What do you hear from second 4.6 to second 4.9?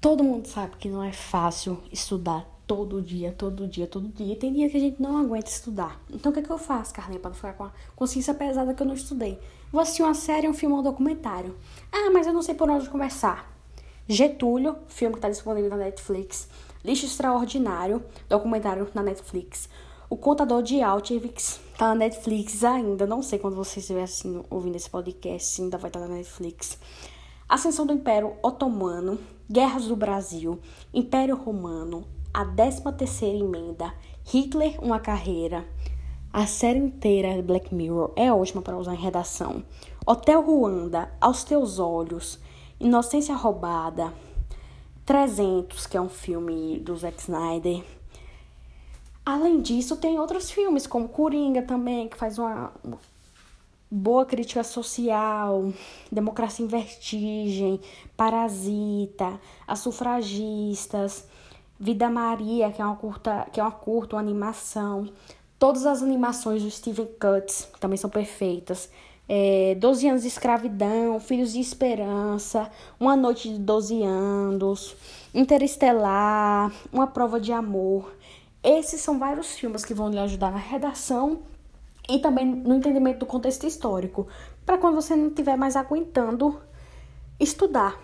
que a